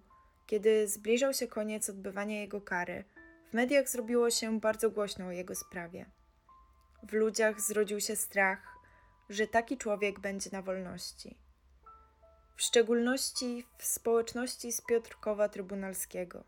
kiedy 0.47 0.87
zbliżał 0.87 1.33
się 1.33 1.47
koniec 1.47 1.89
odbywania 1.89 2.39
jego 2.39 2.61
kary, 2.61 3.03
w 3.49 3.53
mediach 3.53 3.89
zrobiło 3.89 4.29
się 4.29 4.59
bardzo 4.59 4.89
głośno 4.89 5.25
o 5.25 5.31
jego 5.31 5.55
sprawie. 5.55 6.05
W 7.03 7.13
ludziach 7.13 7.61
zrodził 7.61 7.99
się 7.99 8.15
strach, 8.15 8.59
że 9.29 9.47
taki 9.47 9.77
człowiek 9.77 10.19
będzie 10.19 10.49
na 10.53 10.61
wolności. 10.61 11.37
W 12.55 12.61
szczególności 12.61 13.65
w 13.77 13.85
społeczności 13.85 14.71
z 14.71 14.81
Piotrkowa 14.81 15.49
Trybunalskiego. 15.49 16.43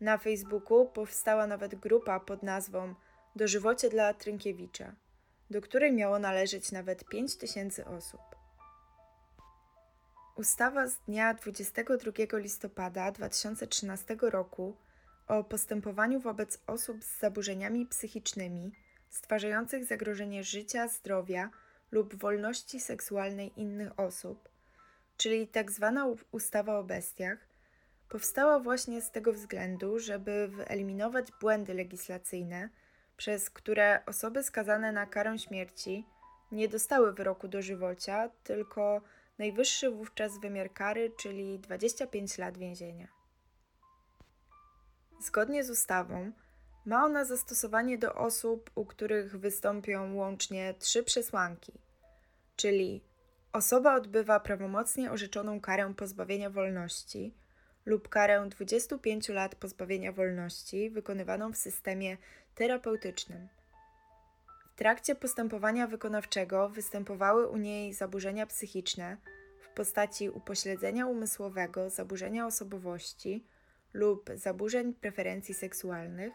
Na 0.00 0.18
Facebooku 0.18 0.88
powstała 0.88 1.46
nawet 1.46 1.74
grupa 1.74 2.20
pod 2.20 2.42
nazwą 2.42 2.94
Dożywocie 3.36 3.90
dla 3.90 4.14
Trynkiewicza– 4.14 4.94
do 5.54 5.60
której 5.60 5.92
miało 5.92 6.18
należeć 6.18 6.72
nawet 6.72 7.04
5 7.04 7.36
tysięcy 7.36 7.86
osób. 7.86 8.20
Ustawa 10.36 10.86
z 10.86 10.98
dnia 10.98 11.34
22 11.34 12.38
listopada 12.38 13.12
2013 13.12 14.16
roku 14.20 14.76
o 15.26 15.44
postępowaniu 15.44 16.20
wobec 16.20 16.58
osób 16.66 17.04
z 17.04 17.18
zaburzeniami 17.18 17.86
psychicznymi 17.86 18.72
stwarzających 19.10 19.84
zagrożenie 19.84 20.44
życia, 20.44 20.88
zdrowia 20.88 21.50
lub 21.92 22.14
wolności 22.14 22.80
seksualnej 22.80 23.52
innych 23.56 24.00
osób, 24.00 24.48
czyli 25.16 25.48
tzw. 25.48 26.14
Tak 26.16 26.24
ustawa 26.32 26.78
o 26.78 26.84
bestiach, 26.84 27.38
powstała 28.08 28.60
właśnie 28.60 29.02
z 29.02 29.10
tego 29.10 29.32
względu, 29.32 29.98
żeby 29.98 30.48
wyeliminować 30.48 31.32
błędy 31.40 31.74
legislacyjne 31.74 32.68
przez 33.16 33.50
które 33.50 34.02
osoby 34.06 34.42
skazane 34.42 34.92
na 34.92 35.06
karę 35.06 35.38
śmierci 35.38 36.06
nie 36.52 36.68
dostały 36.68 37.12
wyroku 37.12 37.48
dożywocia, 37.48 38.30
tylko 38.44 39.00
najwyższy 39.38 39.90
wówczas 39.90 40.38
wymiar 40.40 40.72
kary, 40.72 41.12
czyli 41.18 41.58
25 41.58 42.38
lat 42.38 42.58
więzienia. 42.58 43.08
Zgodnie 45.20 45.64
z 45.64 45.70
ustawą 45.70 46.32
ma 46.86 47.04
ona 47.04 47.24
zastosowanie 47.24 47.98
do 47.98 48.14
osób, 48.14 48.70
u 48.74 48.84
których 48.84 49.38
wystąpią 49.38 50.14
łącznie 50.14 50.74
trzy 50.78 51.02
przesłanki, 51.02 51.72
czyli 52.56 53.04
osoba 53.52 53.94
odbywa 53.94 54.40
prawomocnie 54.40 55.10
orzeczoną 55.10 55.60
karę 55.60 55.94
pozbawienia 55.96 56.50
wolności 56.50 57.34
lub 57.86 58.08
karę 58.08 58.46
25 58.48 59.28
lat 59.28 59.54
pozbawienia 59.54 60.12
wolności 60.12 60.90
wykonywaną 60.90 61.52
w 61.52 61.56
systemie 61.56 62.16
terapeutycznym. 62.54 63.48
W 64.74 64.76
trakcie 64.76 65.14
postępowania 65.14 65.86
wykonawczego 65.86 66.68
występowały 66.68 67.48
u 67.48 67.56
niej 67.56 67.92
zaburzenia 67.92 68.46
psychiczne 68.46 69.16
w 69.60 69.68
postaci 69.68 70.30
upośledzenia 70.30 71.06
umysłowego, 71.06 71.90
zaburzenia 71.90 72.46
osobowości 72.46 73.46
lub 73.92 74.30
zaburzeń 74.34 74.94
preferencji 74.94 75.54
seksualnych 75.54 76.32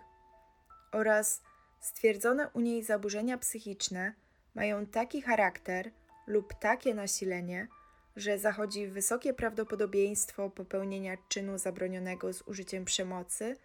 oraz 0.92 1.42
stwierdzone 1.80 2.50
u 2.54 2.60
niej 2.60 2.84
zaburzenia 2.84 3.38
psychiczne 3.38 4.14
mają 4.56 4.86
taki 4.86 5.22
charakter 5.22 5.92
lub 6.28 6.54
takie 6.54 6.94
nasilenie, 6.94 7.68
że 8.16 8.40
zachodzi 8.40 8.88
wysokie 8.88 9.34
prawdopodobieństwo 9.34 10.50
popełnienia 10.50 11.18
czynu 11.30 11.58
zabronionego 11.58 12.34
z 12.34 12.42
użyciem 12.42 12.86
przemocy 12.86 13.58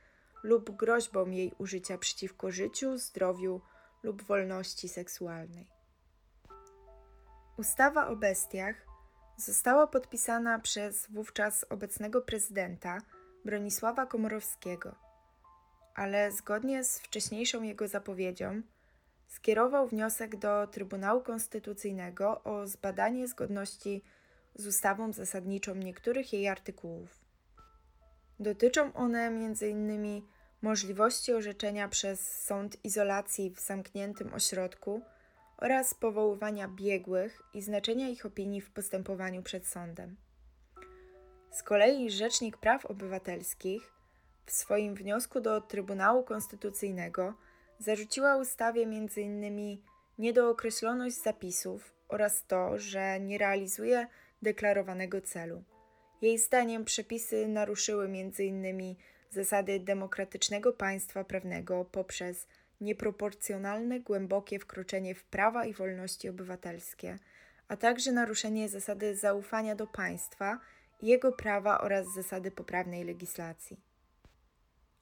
lub 0.45 0.77
groźbą 0.77 1.31
jej 1.31 1.53
użycia 1.59 1.99
przeciwko 1.99 2.51
życiu, 2.51 2.99
zdrowiu 2.99 3.61
lub 4.03 4.23
wolności 4.23 4.89
seksualnej. 4.89 5.69
Ustawa 7.59 8.09
o 8.09 8.17
bestiach 8.17 8.87
została 9.37 9.87
podpisana 9.87 10.59
przez 10.59 11.07
wówczas 11.11 11.67
obecnego 11.71 12.23
prezydenta 12.23 12.99
Bronisława 13.45 14.07
Komorowskiego, 14.07 14.95
ale 15.95 16.33
zgodnie 16.33 16.85
z 16.85 16.99
wcześniejszą 16.99 17.63
jego 17.63 17.89
zapowiedzią 17.89 18.63
skierował 19.29 19.87
wniosek 19.87 20.37
do 20.37 20.67
Trybunału 20.67 21.21
Konstytucyjnego 21.21 22.43
o 22.45 22.67
zbadanie 22.67 23.29
zgodności 23.29 24.03
z 24.55 24.67
ustawą 24.67 25.13
zasadniczą 25.13 25.75
niektórych 25.75 26.33
jej 26.33 26.49
artykułów. 26.49 27.25
Dotyczą 28.41 28.93
one 28.93 29.27
m.in. 29.27 30.23
możliwości 30.65 31.33
orzeczenia 31.33 31.89
przez 31.89 32.43
sąd 32.43 32.85
izolacji 32.85 33.51
w 33.51 33.61
zamkniętym 33.61 34.35
ośrodku 34.35 35.03
oraz 35.59 35.95
powoływania 35.95 36.69
biegłych 36.69 37.43
i 37.55 37.63
znaczenia 37.63 38.09
ich 38.09 38.27
opinii 38.27 38.61
w 38.61 38.71
postępowaniu 38.71 39.43
przed 39.43 39.67
sądem. 39.67 40.17
Z 41.51 41.63
kolei 41.63 42.11
Rzecznik 42.11 42.57
Praw 42.57 42.87
Obywatelskich 42.87 43.93
w 44.47 44.53
swoim 44.53 44.95
wniosku 44.95 45.41
do 45.41 45.61
Trybunału 45.61 46.25
Konstytucyjnego 46.25 47.35
zarzuciła 47.79 48.37
ustawie 48.37 48.83
m.in. 48.83 49.79
niedookreśloność 50.19 51.23
zapisów 51.23 51.95
oraz 52.09 52.47
to, 52.47 52.79
że 52.79 53.21
nie 53.21 53.39
realizuje 53.39 54.07
deklarowanego 54.43 55.21
celu. 55.21 55.65
Jej 56.23 56.39
zdaniem 56.39 56.85
przepisy 56.85 57.49
naruszyły 57.49 58.05
m.in. 58.05 58.97
zasady 59.35 59.81
demokratycznego 59.81 60.73
państwa 60.73 61.25
prawnego 61.25 61.85
poprzez 61.85 62.47
nieproporcjonalne, 62.81 64.01
głębokie 64.01 64.59
wkroczenie 64.59 65.15
w 65.15 65.25
prawa 65.25 65.65
i 65.65 65.75
wolności 65.75 66.29
obywatelskie, 66.29 67.19
a 67.69 67.77
także 67.77 68.13
naruszenie 68.13 68.69
zasady 68.69 69.17
zaufania 69.17 69.75
do 69.75 69.87
państwa 69.87 70.61
jego 71.03 71.33
prawa 71.33 71.81
oraz 71.81 72.15
zasady 72.15 72.51
poprawnej 72.51 73.05
legislacji. 73.05 73.81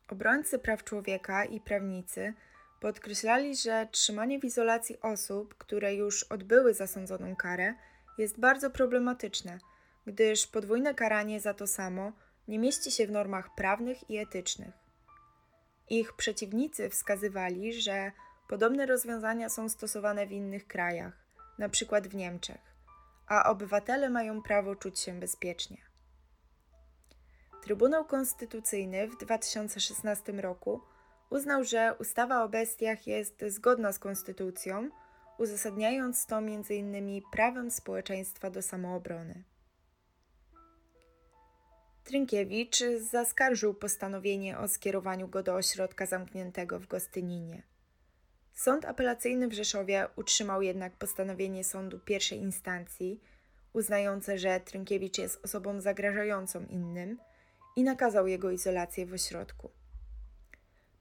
Obrońcy 0.09 0.59
praw 0.59 0.85
człowieka 0.85 1.45
i 1.45 1.61
prawnicy 1.61 2.35
podkreślali, 2.81 3.57
że 3.57 3.89
trzymanie 3.91 4.41
w 4.41 4.45
izolacji 4.45 5.01
osób, 5.01 5.55
które 5.55 5.95
już 5.95 6.23
odbyły 6.23 6.75
zasądzoną 6.75 7.37
karę, 7.37 7.75
jest 8.19 8.41
bardzo 8.41 8.71
problematyczne, 8.71 9.59
gdyż 10.07 10.47
podwójne 10.47 10.95
karanie 10.95 11.41
za 11.41 11.55
to 11.55 11.67
samo 11.67 12.13
nie 12.53 12.59
mieści 12.59 12.91
się 12.91 13.07
w 13.07 13.11
normach 13.11 13.55
prawnych 13.55 14.11
i 14.11 14.19
etycznych. 14.19 14.75
Ich 15.91 16.13
przeciwnicy 16.13 16.91
wskazywali, 16.91 17.83
że 17.83 18.13
podobne 18.49 18.87
rozwiązania 18.87 19.49
są 19.49 19.69
stosowane 19.69 20.27
w 20.27 20.33
innych 20.33 20.67
krajach, 20.67 21.13
np. 21.59 22.01
w 22.01 22.15
Niemczech, 22.15 22.61
a 23.27 23.51
obywatele 23.51 24.11
mają 24.11 24.43
prawo 24.43 24.77
czuć 24.77 24.99
się 24.99 25.21
bezpiecznie. 25.21 25.77
Trybunał 27.63 28.05
Konstytucyjny 28.05 29.09
w 29.09 29.17
2016 29.17 30.33
roku 30.33 30.81
uznał, 31.31 31.65
że 31.65 31.97
ustawa 31.99 32.45
o 32.45 32.49
bestiach 32.49 33.07
jest 33.07 33.45
zgodna 33.49 33.93
z 33.93 33.99
konstytucją, 33.99 34.91
uzasadniając 35.39 36.27
to 36.27 36.39
m.in. 36.39 37.23
prawem 37.33 37.71
społeczeństwa 37.71 38.51
do 38.51 38.63
samoobrony. 38.63 39.52
Trynkiewicz 42.05 42.83
zaskarżył 43.11 43.75
postanowienie 43.75 44.59
o 44.59 44.69
skierowaniu 44.69 45.29
go 45.29 45.43
do 45.43 45.55
ośrodka 45.55 46.07
zamkniętego 46.07 46.79
w 46.81 46.87
Gostyninie. 46.87 47.63
Sąd 48.55 48.85
apelacyjny 48.85 49.49
w 49.49 49.53
Rzeszowie 49.53 50.09
utrzymał 50.17 50.63
jednak 50.63 50.97
postanowienie 50.97 51.65
sądu 51.65 51.99
pierwszej 51.99 52.39
instancji, 52.39 53.21
uznające, 53.73 54.39
że 54.39 54.61
Trynkiewicz 54.61 55.19
jest 55.19 55.45
osobą 55.45 55.81
zagrażającą 55.81 56.67
innym 56.67 57.19
i 57.77 57.83
nakazał 57.83 58.27
jego 58.27 58.51
izolację 58.51 59.07
w 59.07 59.13
ośrodku. 59.13 59.71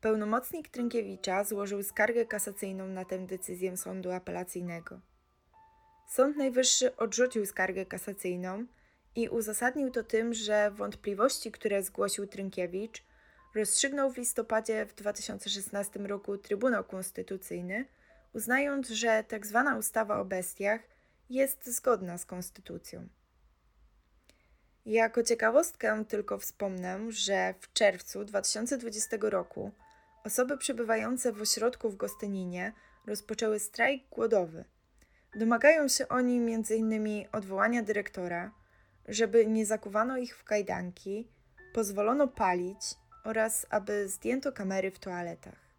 Pełnomocnik 0.01 0.69
Trynkiewicza 0.69 1.43
złożył 1.43 1.83
skargę 1.83 2.25
kasacyjną 2.25 2.87
na 2.87 3.05
tę 3.05 3.19
decyzję 3.19 3.77
sądu 3.77 4.11
apelacyjnego. 4.11 4.99
Sąd 6.07 6.37
Najwyższy 6.37 6.95
odrzucił 6.95 7.45
skargę 7.45 7.85
kasacyjną 7.85 8.65
i 9.15 9.29
uzasadnił 9.29 9.91
to 9.91 10.03
tym, 10.03 10.33
że 10.33 10.71
wątpliwości, 10.71 11.51
które 11.51 11.83
zgłosił 11.83 12.27
Trynkiewicz, 12.27 13.03
rozstrzygnął 13.55 14.11
w 14.11 14.17
listopadzie 14.17 14.85
w 14.85 14.93
2016 14.93 15.99
roku 15.99 16.37
Trybunał 16.37 16.83
Konstytucyjny, 16.83 17.85
uznając, 18.33 18.89
że 18.89 19.23
tzw. 19.29 19.63
Tak 19.65 19.79
ustawa 19.79 20.19
o 20.19 20.25
bestiach 20.25 20.81
jest 21.29 21.67
zgodna 21.67 22.17
z 22.17 22.25
konstytucją. 22.25 23.07
Jako 24.85 25.23
ciekawostkę 25.23 26.05
tylko 26.07 26.37
wspomnę, 26.37 26.99
że 27.09 27.53
w 27.59 27.73
czerwcu 27.73 28.25
2020 28.25 29.17
roku 29.21 29.71
osoby 30.23 30.57
przebywające 30.57 31.33
w 31.33 31.41
ośrodku 31.41 31.89
w 31.89 31.95
Gostyninie 31.95 32.73
rozpoczęły 33.05 33.59
strajk 33.59 34.03
głodowy. 34.09 34.65
Domagają 35.35 35.87
się 35.87 36.07
oni 36.07 36.37
m.in. 36.37 37.25
odwołania 37.31 37.83
dyrektora, 37.83 38.51
żeby 39.07 39.45
nie 39.47 39.65
zakuwano 39.65 40.17
ich 40.17 40.37
w 40.37 40.43
kajdanki, 40.43 41.27
pozwolono 41.73 42.27
palić 42.27 42.81
oraz 43.23 43.65
aby 43.69 44.09
zdjęto 44.09 44.51
kamery 44.51 44.91
w 44.91 44.99
toaletach. 44.99 45.71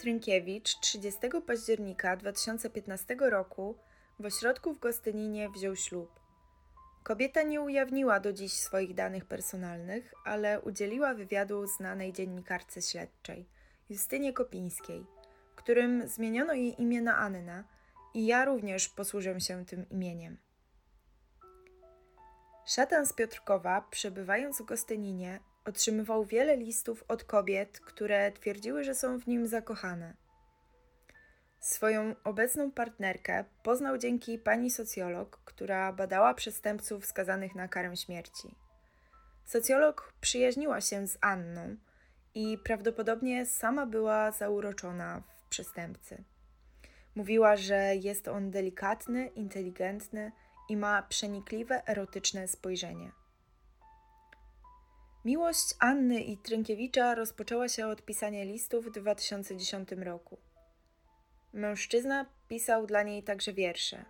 Trynkiewicz 0.00 0.80
30 0.80 1.20
października 1.46 2.16
2015 2.16 3.16
roku 3.20 3.78
w 4.20 4.26
ośrodku 4.26 4.74
w 4.74 4.78
Gostyninie 4.78 5.50
wziął 5.50 5.76
ślub. 5.76 6.20
Kobieta 7.02 7.42
nie 7.42 7.60
ujawniła 7.60 8.20
do 8.20 8.32
dziś 8.32 8.52
swoich 8.52 8.94
danych 8.94 9.24
personalnych, 9.24 10.14
ale 10.24 10.60
udzieliła 10.60 11.14
wywiadu 11.14 11.66
znanej 11.66 12.12
dziennikarce 12.12 12.82
śledczej, 12.82 13.48
Justynie 13.90 14.32
Kopińskiej, 14.32 15.06
którym 15.56 16.08
zmieniono 16.08 16.52
jej 16.52 16.82
imię 16.82 17.00
na 17.02 17.16
Anna 17.16 17.64
i 18.14 18.26
ja 18.26 18.44
również 18.44 18.88
posłużę 18.88 19.40
się 19.40 19.64
tym 19.64 19.88
imieniem. 19.88 20.36
Szatan 22.66 23.06
z 23.06 23.12
Piotrkowa, 23.12 23.80
przebywając 23.90 24.62
w 24.62 24.64
Gostyninie, 24.64 25.40
otrzymywał 25.64 26.24
wiele 26.24 26.56
listów 26.56 27.04
od 27.08 27.24
kobiet, 27.24 27.80
które 27.80 28.32
twierdziły, 28.32 28.84
że 28.84 28.94
są 28.94 29.18
w 29.18 29.26
nim 29.26 29.46
zakochane. 29.46 30.14
Swoją 31.60 32.14
obecną 32.24 32.72
partnerkę 32.72 33.44
poznał 33.62 33.98
dzięki 33.98 34.38
pani 34.38 34.70
socjolog, 34.70 35.40
która 35.44 35.92
badała 35.92 36.34
przestępców 36.34 37.06
skazanych 37.06 37.54
na 37.54 37.68
karę 37.68 37.96
śmierci. 37.96 38.54
Socjolog 39.44 40.12
przyjaźniła 40.20 40.80
się 40.80 41.06
z 41.06 41.18
Anną 41.20 41.76
i 42.34 42.58
prawdopodobnie 42.64 43.46
sama 43.46 43.86
była 43.86 44.30
zauroczona 44.30 45.22
w 45.36 45.48
przestępcy. 45.48 46.24
Mówiła, 47.14 47.56
że 47.56 47.96
jest 47.96 48.28
on 48.28 48.50
delikatny, 48.50 49.26
inteligentny 49.26 50.32
i 50.68 50.76
ma 50.76 51.02
przenikliwe, 51.02 51.88
erotyczne 51.88 52.48
spojrzenie. 52.48 53.12
Miłość 55.24 55.74
Anny 55.78 56.20
i 56.20 56.38
Trynkiewicza 56.38 57.14
rozpoczęła 57.14 57.68
się 57.68 57.86
od 57.86 58.02
pisania 58.02 58.44
listów 58.44 58.86
w 58.86 58.90
2010 58.90 59.92
roku. 59.92 60.38
Mężczyzna 61.52 62.26
pisał 62.48 62.86
dla 62.86 63.02
niej 63.02 63.22
także 63.22 63.52
wiersze. 63.52 64.04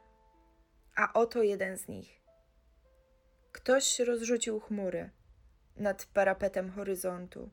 A 0.96 1.12
oto 1.12 1.42
jeden 1.42 1.78
z 1.78 1.88
nich. 1.88 2.20
Ktoś 3.52 3.98
rozrzucił 3.98 4.60
chmury 4.60 5.10
nad 5.76 6.06
parapetem 6.06 6.70
horyzontu 6.70 7.50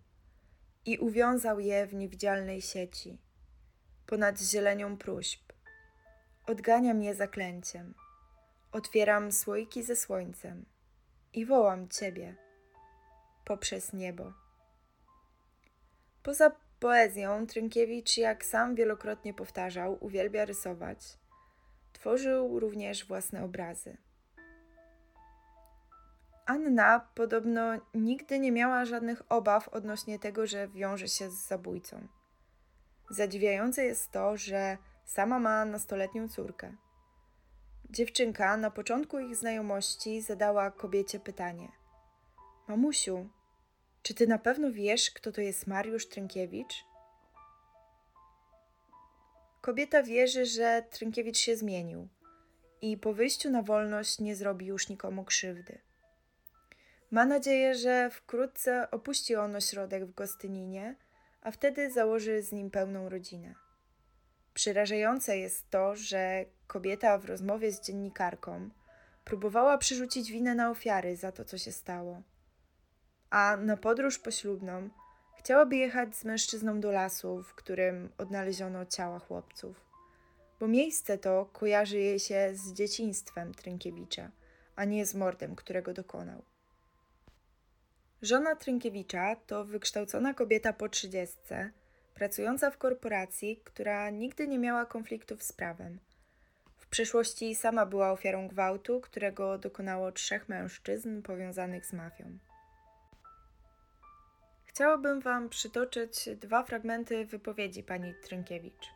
i 0.85 0.97
uwiązał 0.97 1.59
je 1.59 1.87
w 1.87 1.93
niewidzialnej 1.93 2.61
sieci, 2.61 3.17
ponad 4.05 4.41
zielenią 4.41 4.97
próśb. 4.97 5.41
Odganiam 6.47 7.03
je 7.03 7.15
zaklęciem. 7.15 7.93
Otwieram 8.71 9.31
słoiki 9.31 9.83
ze 9.83 9.95
słońcem 9.95 10.65
i 11.33 11.45
wołam 11.45 11.89
Ciebie 11.89 12.35
poprzez 13.45 13.93
niebo. 13.93 14.33
Poza 16.23 16.51
poezją 16.79 17.47
Trynkiewicz, 17.47 18.17
jak 18.17 18.45
sam 18.45 18.75
wielokrotnie 18.75 19.33
powtarzał, 19.33 19.97
uwielbia 19.99 20.45
rysować. 20.45 21.17
Tworzył 21.93 22.59
również 22.59 23.05
własne 23.05 23.43
obrazy. 23.43 23.97
Anna 26.45 26.99
podobno 27.15 27.71
nigdy 27.93 28.39
nie 28.39 28.51
miała 28.51 28.85
żadnych 28.85 29.31
obaw 29.31 29.69
odnośnie 29.69 30.19
tego, 30.19 30.47
że 30.47 30.67
wiąże 30.67 31.07
się 31.07 31.29
z 31.29 31.47
zabójcą. 31.47 32.07
Zadziwiające 33.09 33.85
jest 33.85 34.11
to, 34.11 34.37
że 34.37 34.77
sama 35.05 35.39
ma 35.39 35.65
nastoletnią 35.65 36.27
córkę. 36.29 36.75
Dziewczynka 37.91 38.57
na 38.57 38.71
początku 38.71 39.19
ich 39.19 39.35
znajomości 39.35 40.21
zadała 40.21 40.71
kobiecie 40.71 41.19
pytanie: 41.19 41.71
Mamusiu, 42.67 43.29
czy 44.01 44.13
ty 44.13 44.27
na 44.27 44.37
pewno 44.37 44.71
wiesz, 44.71 45.11
kto 45.11 45.31
to 45.31 45.41
jest 45.41 45.67
Mariusz 45.67 46.07
Trynkiewicz? 46.07 46.73
Kobieta 49.61 50.03
wierzy, 50.03 50.45
że 50.45 50.83
Trynkiewicz 50.91 51.37
się 51.37 51.55
zmienił 51.55 52.07
i 52.81 52.97
po 52.97 53.13
wyjściu 53.13 53.49
na 53.49 53.61
wolność 53.61 54.19
nie 54.19 54.35
zrobi 54.35 54.65
już 54.65 54.89
nikomu 54.89 55.23
krzywdy. 55.23 55.81
Ma 57.11 57.25
nadzieję, 57.25 57.75
że 57.75 58.09
wkrótce 58.09 58.91
opuści 58.91 59.35
on 59.35 59.55
ośrodek 59.55 60.05
w 60.05 60.13
Gostyninie, 60.13 60.95
a 61.41 61.51
wtedy 61.51 61.91
założy 61.91 62.41
z 62.41 62.51
nim 62.51 62.71
pełną 62.71 63.09
rodzinę. 63.09 63.55
Przerażające 64.53 65.37
jest 65.37 65.69
to, 65.69 65.95
że 65.95 66.45
kobieta 66.71 67.17
w 67.17 67.25
rozmowie 67.25 67.71
z 67.71 67.81
dziennikarką 67.81 68.69
próbowała 69.23 69.77
przerzucić 69.77 70.31
winę 70.31 70.55
na 70.55 70.69
ofiary 70.69 71.15
za 71.15 71.31
to, 71.31 71.45
co 71.45 71.57
się 71.57 71.71
stało. 71.71 72.21
A 73.29 73.57
na 73.57 73.77
podróż 73.77 74.19
poślubną 74.19 74.89
chciałaby 75.37 75.75
jechać 75.75 76.15
z 76.15 76.25
mężczyzną 76.25 76.79
do 76.79 76.91
lasu, 76.91 77.43
w 77.43 77.53
którym 77.53 78.09
odnaleziono 78.17 78.85
ciała 78.85 79.19
chłopców, 79.19 79.85
bo 80.59 80.67
miejsce 80.67 81.17
to 81.17 81.45
kojarzy 81.53 81.99
jej 81.99 82.19
się 82.19 82.51
z 82.53 82.73
dzieciństwem 82.73 83.53
Trynkiewicza, 83.53 84.31
a 84.75 84.85
nie 84.85 85.05
z 85.05 85.15
mordem, 85.15 85.55
którego 85.55 85.93
dokonał. 85.93 86.41
Żona 88.21 88.55
Trynkiewicza 88.55 89.35
to 89.35 89.65
wykształcona 89.65 90.33
kobieta 90.33 90.73
po 90.73 90.89
trzydziestce, 90.89 91.71
pracująca 92.13 92.71
w 92.71 92.77
korporacji, 92.77 93.61
która 93.63 94.09
nigdy 94.09 94.47
nie 94.47 94.59
miała 94.59 94.85
konfliktów 94.85 95.43
z 95.43 95.53
prawem. 95.53 95.99
W 96.91 96.93
przeszłości 96.93 97.55
sama 97.55 97.85
była 97.85 98.11
ofiarą 98.11 98.47
gwałtu, 98.47 99.01
którego 99.01 99.57
dokonało 99.57 100.11
trzech 100.11 100.49
mężczyzn 100.49 101.21
powiązanych 101.21 101.85
z 101.85 101.93
mafią. 101.93 102.37
Chciałabym 104.65 105.19
Wam 105.21 105.49
przytoczyć 105.49 106.29
dwa 106.35 106.63
fragmenty 106.63 107.25
wypowiedzi 107.25 107.83
pani 107.83 108.13
Trynkiewicz. 108.23 108.89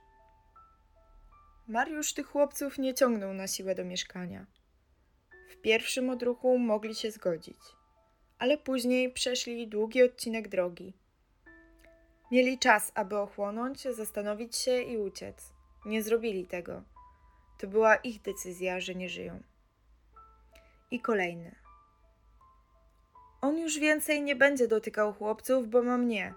Mariusz 1.67 2.13
tych 2.13 2.27
chłopców 2.27 2.77
nie 2.77 2.93
ciągnął 2.93 3.33
na 3.33 3.47
siłę 3.47 3.75
do 3.75 3.85
mieszkania. 3.85 4.45
W 5.49 5.61
pierwszym 5.61 6.09
odruchu 6.09 6.57
mogli 6.59 6.95
się 6.95 7.11
zgodzić, 7.11 7.59
ale 8.39 8.57
później 8.57 9.13
przeszli 9.13 9.67
długi 9.67 10.03
odcinek 10.03 10.47
drogi. 10.47 10.93
Mieli 12.31 12.59
czas, 12.59 12.91
aby 12.95 13.17
ochłonąć, 13.17 13.81
zastanowić 13.81 14.55
się 14.55 14.81
i 14.81 14.97
uciec. 14.97 15.53
Nie 15.85 16.03
zrobili 16.03 16.47
tego. 16.47 16.94
To 17.57 17.67
była 17.67 17.95
ich 17.95 18.21
decyzja, 18.21 18.79
że 18.79 18.95
nie 18.95 19.09
żyją. 19.09 19.43
I 20.91 20.99
kolejny. 20.99 21.55
On 23.41 23.57
już 23.57 23.79
więcej 23.79 24.21
nie 24.21 24.35
będzie 24.35 24.67
dotykał 24.67 25.13
chłopców, 25.13 25.69
bo 25.69 25.83
ma 25.83 25.97
mnie. 25.97 26.33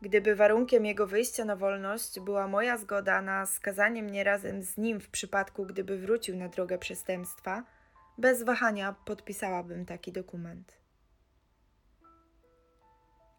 Gdyby 0.00 0.36
warunkiem 0.36 0.86
jego 0.86 1.06
wyjścia 1.06 1.44
na 1.44 1.56
wolność 1.56 2.20
była 2.20 2.48
moja 2.48 2.78
zgoda 2.78 3.22
na 3.22 3.46
skazanie 3.46 4.02
mnie 4.02 4.24
razem 4.24 4.62
z 4.62 4.76
nim 4.76 5.00
w 5.00 5.08
przypadku, 5.08 5.66
gdyby 5.66 5.98
wrócił 5.98 6.36
na 6.36 6.48
drogę 6.48 6.78
przestępstwa, 6.78 7.64
bez 8.18 8.42
wahania 8.42 8.94
podpisałabym 9.04 9.86
taki 9.86 10.12
dokument. 10.12 10.78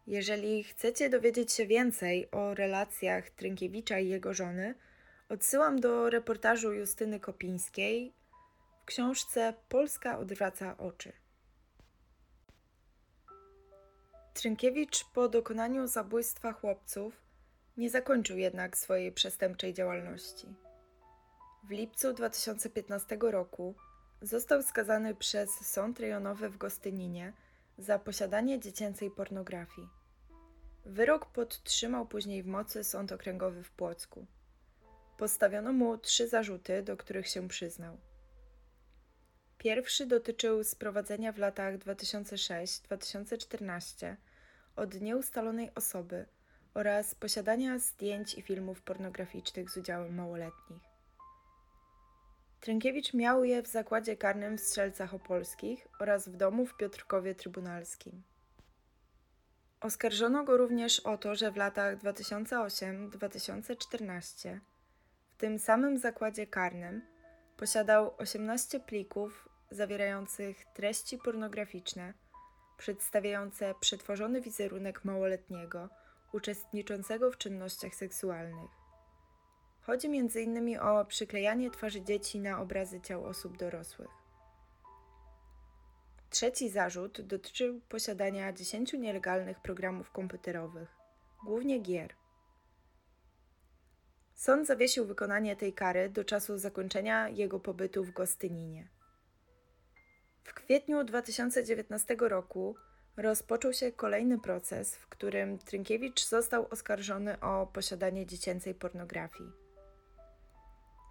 Jeżeli 0.06 0.64
chcecie 0.64 1.10
dowiedzieć 1.10 1.52
się 1.52 1.66
więcej 1.66 2.30
o 2.30 2.54
relacjach 2.54 3.30
Trynkiewicza 3.30 3.98
i 3.98 4.08
jego 4.08 4.34
żony, 4.34 4.74
odsyłam 5.28 5.80
do 5.80 6.10
reportażu 6.10 6.72
Justyny 6.72 7.20
Kopińskiej 7.20 8.12
w 8.82 8.84
książce 8.84 9.54
Polska 9.68 10.18
odwraca 10.18 10.78
oczy. 10.78 11.12
Trynkiewicz 14.34 15.04
po 15.04 15.28
dokonaniu 15.28 15.86
zabójstwa 15.86 16.52
chłopców 16.52 17.22
nie 17.76 17.90
zakończył 17.90 18.38
jednak 18.38 18.76
swojej 18.76 19.12
przestępczej 19.12 19.74
działalności. 19.74 20.46
W 21.64 21.70
lipcu 21.70 22.12
2015 22.12 23.18
roku 23.20 23.74
został 24.22 24.62
skazany 24.62 25.14
przez 25.14 25.50
sąd 25.50 26.00
rejonowy 26.00 26.48
w 26.48 26.58
Gostyninie 26.58 27.32
za 27.78 27.98
posiadanie 27.98 28.60
dziecięcej 28.60 29.10
pornografii. 29.10 29.88
Wyrok 30.84 31.26
podtrzymał 31.26 32.06
później 32.06 32.42
w 32.42 32.46
mocy 32.46 32.84
sąd 32.84 33.12
okręgowy 33.12 33.62
w 33.62 33.70
Płocku. 33.70 34.26
Postawiono 35.18 35.72
mu 35.72 35.98
trzy 35.98 36.28
zarzuty, 36.28 36.82
do 36.82 36.96
których 36.96 37.28
się 37.28 37.48
przyznał. 37.48 37.98
Pierwszy 39.58 40.06
dotyczył 40.06 40.64
sprowadzenia 40.64 41.32
w 41.32 41.38
latach 41.38 41.78
2006-2014 41.78 44.16
od 44.76 45.00
nieustalonej 45.00 45.70
osoby 45.74 46.26
oraz 46.74 47.14
posiadania 47.14 47.78
zdjęć 47.78 48.34
i 48.34 48.42
filmów 48.42 48.82
pornograficznych 48.82 49.70
z 49.70 49.76
udziałem 49.76 50.14
małoletnich. 50.14 50.82
Trynkiewicz 52.60 53.14
miał 53.14 53.44
je 53.44 53.62
w 53.62 53.66
zakładzie 53.66 54.16
karnym 54.16 54.58
w 54.58 54.60
Strzelcach 54.60 55.14
Opolskich 55.14 55.88
oraz 56.00 56.28
w 56.28 56.36
domu 56.36 56.66
w 56.66 56.76
Piotrkowie 56.76 57.34
Trybunalskim. 57.34 58.22
Oskarżono 59.80 60.44
go 60.44 60.56
również 60.56 61.00
o 61.00 61.18
to, 61.18 61.34
że 61.34 61.52
w 61.52 61.56
latach 61.56 61.98
2008-2014 61.98 64.58
w 64.58 64.77
tym 65.38 65.58
samym 65.58 65.98
zakładzie 65.98 66.46
karnym 66.46 67.02
posiadał 67.56 68.14
18 68.18 68.80
plików 68.80 69.48
zawierających 69.70 70.64
treści 70.74 71.18
pornograficzne 71.18 72.14
przedstawiające 72.78 73.74
przetworzony 73.80 74.40
wizerunek 74.40 75.04
małoletniego 75.04 75.88
uczestniczącego 76.32 77.30
w 77.30 77.38
czynnościach 77.38 77.94
seksualnych. 77.94 78.70
Chodzi 79.80 80.06
m.in. 80.06 80.78
o 80.80 81.04
przyklejanie 81.04 81.70
twarzy 81.70 82.00
dzieci 82.02 82.40
na 82.40 82.60
obrazy 82.60 83.00
ciał 83.00 83.24
osób 83.24 83.56
dorosłych. 83.56 84.10
Trzeci 86.30 86.70
zarzut 86.70 87.20
dotyczył 87.20 87.80
posiadania 87.88 88.52
10 88.52 88.92
nielegalnych 88.92 89.60
programów 89.60 90.10
komputerowych, 90.10 90.96
głównie 91.44 91.78
gier. 91.78 92.17
Sąd 94.38 94.66
zawiesił 94.66 95.06
wykonanie 95.06 95.56
tej 95.56 95.72
kary 95.72 96.08
do 96.08 96.24
czasu 96.24 96.58
zakończenia 96.58 97.28
jego 97.28 97.60
pobytu 97.60 98.04
w 98.04 98.10
Gostyninie. 98.10 98.88
W 100.44 100.54
kwietniu 100.54 101.04
2019 101.04 102.16
roku 102.20 102.76
rozpoczął 103.16 103.72
się 103.72 103.92
kolejny 103.92 104.38
proces, 104.38 104.96
w 104.96 105.08
którym 105.08 105.58
Trynkiewicz 105.58 106.24
został 106.24 106.66
oskarżony 106.70 107.40
o 107.40 107.66
posiadanie 107.66 108.26
dziecięcej 108.26 108.74
pornografii. 108.74 109.50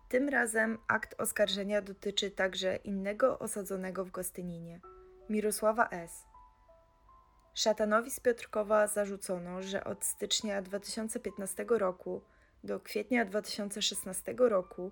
Tym 0.09 0.29
razem 0.29 0.77
akt 0.87 1.21
oskarżenia 1.21 1.81
dotyczy 1.81 2.31
także 2.31 2.75
innego 2.75 3.39
osadzonego 3.39 4.05
w 4.05 4.11
Gostyninie, 4.11 4.79
Mirosława 5.29 5.89
S. 5.89 6.25
Szatanowi 7.53 8.11
z 8.11 8.19
Piotrkowa 8.19 8.87
zarzucono, 8.87 9.61
że 9.61 9.83
od 9.83 10.05
stycznia 10.05 10.61
2015 10.61 11.65
roku 11.69 12.21
do 12.63 12.79
kwietnia 12.79 13.25
2016 13.25 14.35
roku 14.37 14.91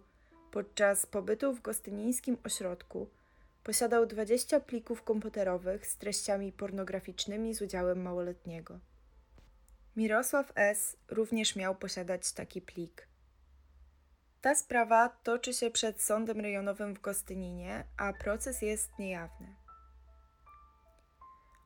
podczas 0.51 1.05
pobytu 1.05 1.53
w 1.53 1.61
gostynińskim 1.61 2.37
ośrodku 2.43 3.09
Posiadał 3.65 4.05
20 4.05 4.59
plików 4.59 5.03
komputerowych 5.03 5.87
z 5.87 5.97
treściami 5.97 6.51
pornograficznymi 6.51 7.55
z 7.55 7.61
udziałem 7.61 8.01
małoletniego. 8.01 8.79
Mirosław 9.95 10.51
S. 10.55 10.97
również 11.07 11.55
miał 11.55 11.75
posiadać 11.75 12.31
taki 12.31 12.61
plik. 12.61 13.07
Ta 14.41 14.55
sprawa 14.55 15.09
toczy 15.09 15.53
się 15.53 15.71
przed 15.71 16.01
sądem 16.01 16.39
rejonowym 16.39 16.95
w 16.95 17.01
Gostyninie, 17.01 17.83
a 17.97 18.13
proces 18.13 18.61
jest 18.61 18.99
niejawny. 18.99 19.55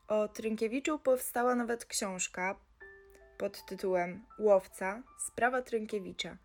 O 0.08 0.28
Trynkiewiczu 0.28 0.98
powstała 0.98 1.54
nawet 1.54 1.84
książka 1.84 2.60
pod 3.40 3.64
tytułem 3.64 4.24
Łowca 4.38 5.02
Sprawa 5.18 5.62
Trynkiewicza, 5.62 6.36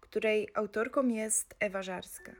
której 0.00 0.48
autorką 0.54 1.08
jest 1.08 1.54
Ewa 1.60 1.82
Żarska. 1.82 2.32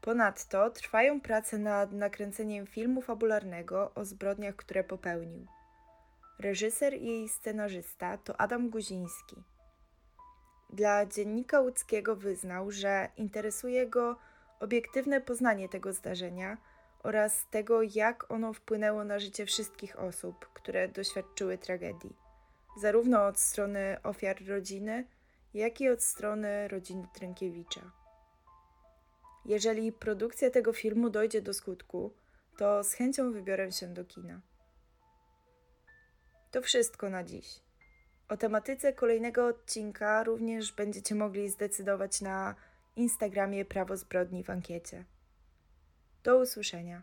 Ponadto 0.00 0.70
trwają 0.70 1.20
prace 1.20 1.58
nad 1.58 1.92
nakręceniem 1.92 2.66
filmu 2.66 3.02
fabularnego 3.02 3.94
o 3.94 4.04
zbrodniach, 4.04 4.56
które 4.56 4.84
popełnił. 4.84 5.46
Reżyser 6.38 6.94
i 6.94 7.28
scenarzysta 7.28 8.18
to 8.18 8.40
Adam 8.40 8.70
Guziński. 8.70 9.36
Dla 10.70 11.06
dziennika 11.06 11.60
łódzkiego 11.60 12.16
wyznał, 12.16 12.70
że 12.70 13.08
interesuje 13.16 13.86
go 13.86 14.16
obiektywne 14.60 15.20
poznanie 15.20 15.68
tego 15.68 15.92
zdarzenia 15.92 16.56
oraz 17.02 17.46
tego, 17.50 17.82
jak 17.82 18.30
ono 18.32 18.52
wpłynęło 18.52 19.04
na 19.04 19.18
życie 19.18 19.46
wszystkich 19.46 19.98
osób, 19.98 20.48
które 20.54 20.88
doświadczyły 20.88 21.58
tragedii, 21.58 22.27
zarówno 22.76 23.26
od 23.26 23.38
strony 23.38 23.96
ofiar 24.02 24.46
rodziny, 24.46 25.06
jak 25.54 25.80
i 25.80 25.88
od 25.88 26.02
strony 26.02 26.68
rodziny 26.68 27.08
Trynkiewicza. 27.14 27.90
Jeżeli 29.44 29.92
produkcja 29.92 30.50
tego 30.50 30.72
filmu 30.72 31.10
dojdzie 31.10 31.42
do 31.42 31.54
skutku, 31.54 32.14
to 32.56 32.84
z 32.84 32.92
chęcią 32.92 33.32
wybiorę 33.32 33.72
się 33.72 33.86
do 33.86 34.04
kina. 34.04 34.40
To 36.50 36.62
wszystko 36.62 37.10
na 37.10 37.24
dziś. 37.24 37.60
O 38.28 38.36
tematyce 38.36 38.92
kolejnego 38.92 39.46
odcinka 39.46 40.24
również 40.24 40.72
będziecie 40.72 41.14
mogli 41.14 41.48
zdecydować 41.48 42.20
na 42.20 42.54
Instagramie 42.96 43.64
Prawo 43.64 43.96
Zbrodni 43.96 44.44
w 44.44 44.50
ankiecie. 44.50 45.04
Do 46.24 46.38
usłyszenia. 46.38 47.02